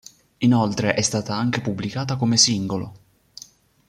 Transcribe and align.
Inoltre 0.39 0.95
è 0.95 1.01
stata 1.01 1.35
anche 1.35 1.61
pubblicata 1.61 2.15
come 2.15 2.35
singolo. 2.35 2.93